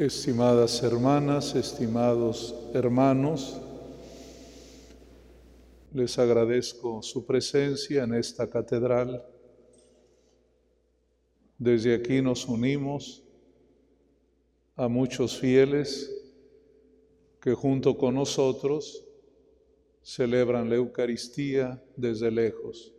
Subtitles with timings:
[0.00, 3.60] Estimadas hermanas, estimados hermanos,
[5.92, 9.22] les agradezco su presencia en esta catedral.
[11.58, 13.22] Desde aquí nos unimos
[14.74, 16.10] a muchos fieles
[17.38, 19.04] que junto con nosotros
[20.00, 22.94] celebran la Eucaristía desde lejos.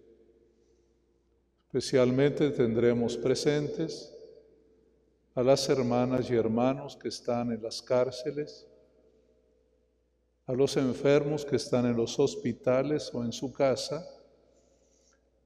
[1.65, 4.15] Especialmente tendremos presentes
[5.33, 8.67] a las hermanas y hermanos que están en las cárceles,
[10.45, 14.05] a los enfermos que están en los hospitales o en su casa,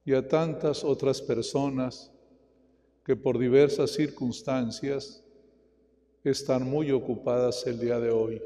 [0.03, 2.11] y a tantas otras personas
[3.03, 5.23] que por diversas circunstancias
[6.23, 8.41] están muy ocupadas el día de hoy.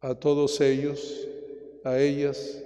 [0.00, 1.26] A todos ellos,
[1.82, 2.62] a ellas,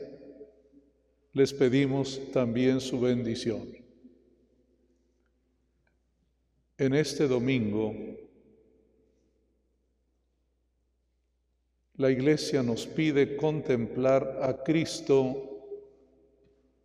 [1.33, 3.82] les pedimos también su bendición.
[6.83, 7.95] En este domingo,
[11.95, 15.61] la Iglesia nos pide contemplar a Cristo,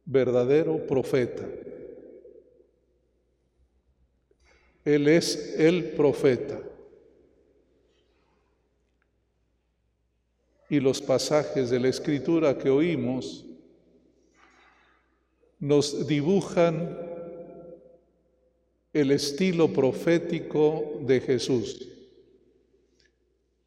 [0.06, 1.48] verdadero profeta.
[4.86, 6.62] Él es el profeta.
[10.70, 13.48] Y los pasajes de la Escritura que oímos
[15.60, 17.07] nos dibujan
[19.00, 21.88] el estilo profético de Jesús.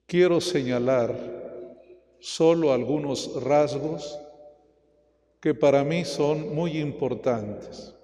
[0.05, 1.14] Quiero señalar
[2.19, 4.19] solo algunos rasgos
[5.39, 7.95] que para mí son muy importantes.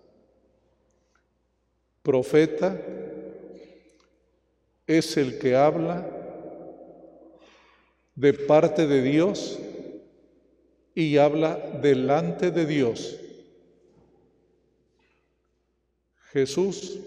[2.05, 2.81] Profeta
[4.87, 6.09] es el que habla
[8.15, 9.59] de parte de Dios
[10.95, 13.19] y habla delante de Dios.
[16.37, 16.99] Jesús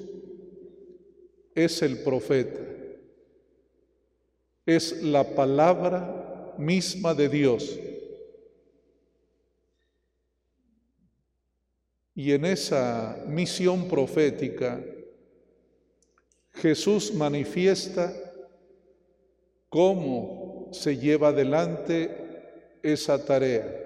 [1.53, 2.61] es el profeta,
[4.65, 7.79] es la palabra misma de Dios.
[12.15, 14.83] Y en esa misión profética,
[16.53, 18.11] Jesús manifiesta
[19.69, 23.79] cómo se lleva adelante esa tarea.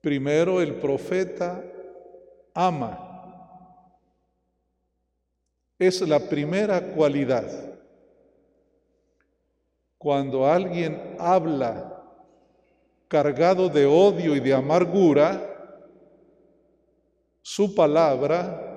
[0.00, 1.64] Primero el profeta
[2.54, 3.08] ama
[5.82, 7.44] es la primera cualidad.
[9.98, 11.92] Cuando alguien habla
[13.08, 15.48] cargado de odio y de amargura,
[17.42, 18.70] su palabra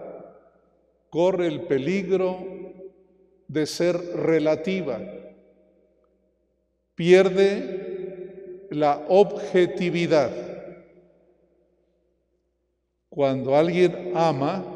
[1.09, 2.37] corre el peligro
[3.47, 4.99] de ser relativa,
[6.95, 10.31] pierde la objetividad.
[13.09, 14.74] Cuando alguien ama,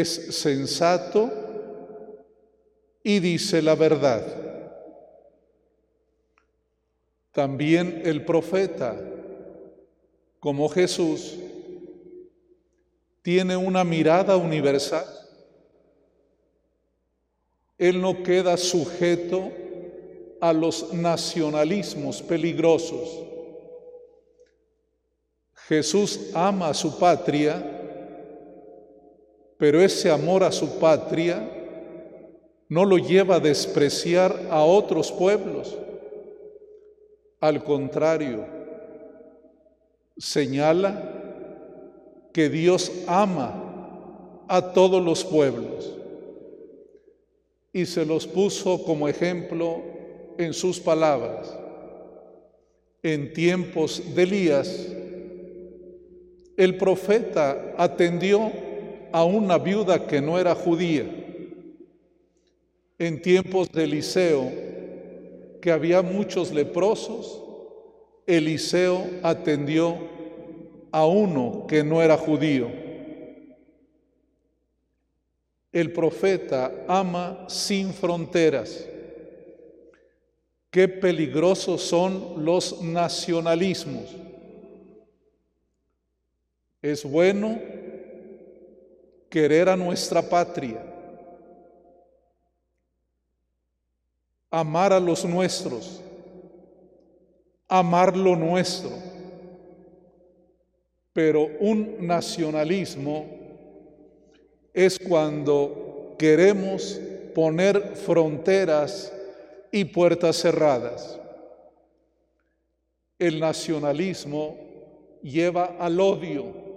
[0.00, 1.30] es sensato
[3.02, 4.24] y dice la verdad.
[7.30, 8.98] También el profeta,
[10.40, 11.36] como Jesús,
[13.20, 15.04] tiene una mirada universal.
[17.76, 19.52] Él no queda sujeto
[20.40, 23.26] a los nacionalismos peligrosos.
[25.68, 27.80] Jesús ama a su patria
[29.62, 31.48] pero ese amor a su patria
[32.68, 35.78] no lo lleva a despreciar a otros pueblos.
[37.38, 38.44] Al contrario,
[40.16, 41.00] señala
[42.32, 45.96] que Dios ama a todos los pueblos
[47.72, 49.80] y se los puso como ejemplo
[50.38, 51.56] en sus palabras.
[53.00, 54.88] En tiempos de Elías,
[56.56, 58.71] el profeta atendió
[59.12, 61.04] a una viuda que no era judía.
[62.98, 64.50] En tiempos de Eliseo,
[65.60, 67.42] que había muchos leprosos,
[68.26, 69.96] Eliseo atendió
[70.90, 72.70] a uno que no era judío.
[75.72, 78.86] El profeta ama sin fronteras.
[80.70, 84.04] Qué peligrosos son los nacionalismos.
[86.80, 87.58] Es bueno
[89.32, 90.78] querer a nuestra patria,
[94.50, 96.02] amar a los nuestros,
[97.66, 98.90] amar lo nuestro.
[101.14, 103.24] Pero un nacionalismo
[104.74, 107.00] es cuando queremos
[107.34, 109.10] poner fronteras
[109.70, 111.18] y puertas cerradas.
[113.18, 114.58] El nacionalismo
[115.22, 116.71] lleva al odio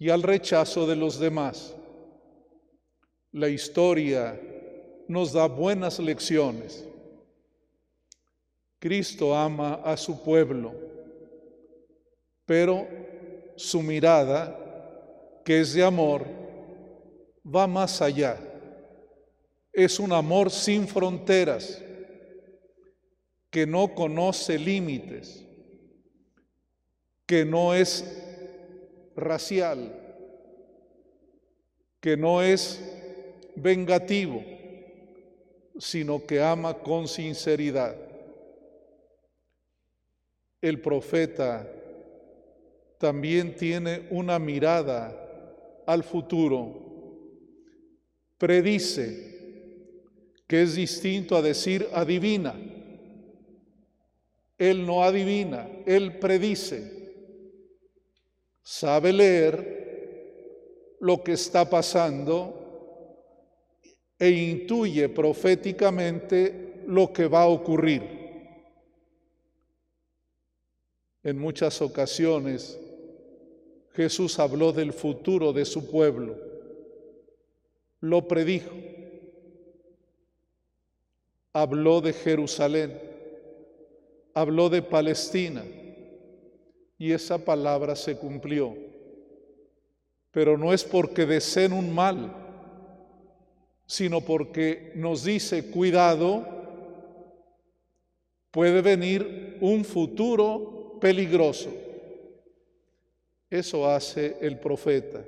[0.00, 1.74] y al rechazo de los demás.
[3.32, 4.40] La historia
[5.06, 6.86] nos da buenas lecciones.
[8.78, 10.72] Cristo ama a su pueblo,
[12.46, 12.88] pero
[13.56, 16.24] su mirada, que es de amor,
[17.44, 18.38] va más allá.
[19.70, 21.80] Es un amor sin fronteras,
[23.50, 25.44] que no conoce límites,
[27.26, 28.29] que no es
[29.20, 29.92] racial,
[32.00, 32.80] que no es
[33.56, 34.42] vengativo,
[35.78, 37.96] sino que ama con sinceridad.
[40.60, 41.66] El profeta
[42.98, 45.16] también tiene una mirada
[45.86, 46.88] al futuro.
[48.36, 49.30] Predice,
[50.46, 52.54] que es distinto a decir adivina.
[54.58, 56.99] Él no adivina, él predice.
[58.70, 62.54] Sabe leer lo que está pasando
[64.16, 68.00] e intuye proféticamente lo que va a ocurrir.
[71.24, 72.78] En muchas ocasiones
[73.94, 76.38] Jesús habló del futuro de su pueblo,
[77.98, 78.70] lo predijo,
[81.52, 83.00] habló de Jerusalén,
[84.32, 85.64] habló de Palestina
[87.00, 88.76] y esa palabra se cumplió.
[90.30, 92.30] Pero no es porque deseen un mal,
[93.86, 96.46] sino porque nos dice, cuidado,
[98.50, 101.70] puede venir un futuro peligroso.
[103.48, 105.24] Eso hace el profeta.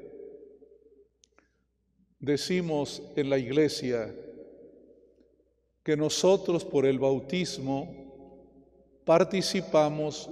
[2.20, 4.14] Decimos en la iglesia
[5.82, 7.94] que nosotros por el bautismo
[9.06, 10.28] participamos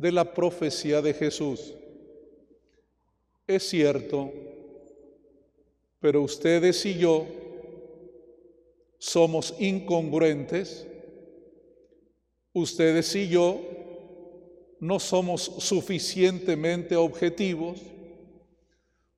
[0.00, 1.74] de la profecía de Jesús.
[3.46, 4.32] Es cierto
[6.00, 7.26] pero ustedes y yo
[8.98, 10.86] somos incongruentes,
[12.54, 13.60] ustedes y yo
[14.80, 17.80] no somos suficientemente objetivos,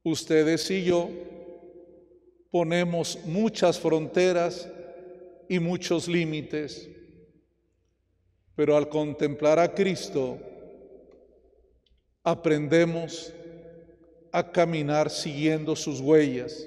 [0.03, 1.09] ustedes y yo
[2.51, 4.69] ponemos muchas fronteras
[5.49, 6.91] y muchos límites,
[8.57, 10.39] pero al contemplar a Cristo
[12.23, 13.33] aprendemos
[14.31, 16.67] a caminar siguiendo sus huellas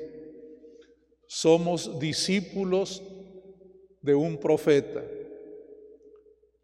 [1.27, 3.03] somos discípulos
[4.01, 5.03] de un profeta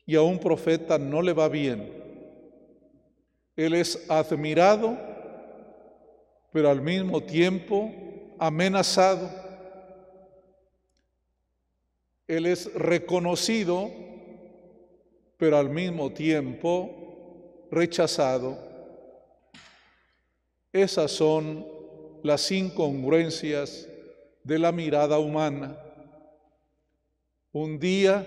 [0.05, 1.91] y a un profeta no le va bien.
[3.55, 4.97] Él es admirado,
[6.51, 7.91] pero al mismo tiempo
[8.39, 9.29] amenazado.
[12.27, 13.91] Él es reconocido,
[15.37, 18.70] pero al mismo tiempo rechazado.
[20.73, 21.65] Esas son
[22.23, 23.89] las incongruencias
[24.43, 25.77] de la mirada humana.
[27.51, 28.25] Un día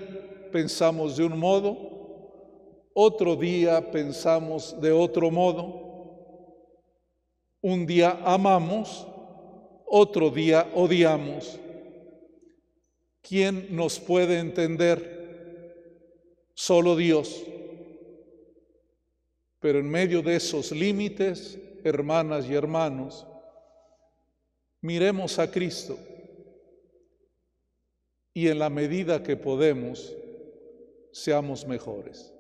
[0.53, 1.77] pensamos de un modo,
[2.93, 5.83] otro día pensamos de otro modo.
[7.63, 9.07] Un día amamos,
[9.87, 11.59] otro día odiamos.
[13.23, 15.15] ¿Quién nos puede entender?
[16.53, 17.43] Solo Dios.
[19.61, 23.27] Pero en medio de esos límites, hermanas y hermanos,
[24.85, 25.99] Miremos a Cristo
[28.35, 30.15] y en la medida que podemos,
[31.11, 32.35] seamos mejores.